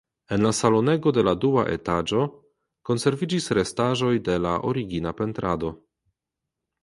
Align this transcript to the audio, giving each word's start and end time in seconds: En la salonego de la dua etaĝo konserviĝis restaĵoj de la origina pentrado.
En 0.35 0.43
la 0.43 0.49
salonego 0.59 1.11
de 1.17 1.23
la 1.27 1.33
dua 1.43 1.65
etaĝo 1.73 2.23
konserviĝis 2.89 3.51
restaĵoj 3.57 4.11
de 4.29 4.37
la 4.47 4.53
origina 4.71 5.11
pentrado. 5.21 5.71